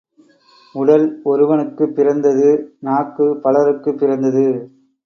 உடல் 0.75 1.05
ஒருவனுக்கு 1.23 1.85
பிறந்தது, 1.89 2.49
நாக்கு 2.79 3.27
பலருக்கு 3.41 3.93
பிறந்தது. 3.95 4.45